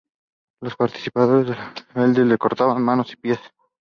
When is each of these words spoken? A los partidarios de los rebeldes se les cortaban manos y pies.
A 0.61 0.65
los 0.65 0.75
partidarios 0.75 1.43
de 1.47 1.51
los 1.55 1.73
rebeldes 1.93 2.15
se 2.23 2.25
les 2.25 2.37
cortaban 2.39 2.81
manos 2.81 3.13
y 3.13 3.17
pies. 3.17 3.39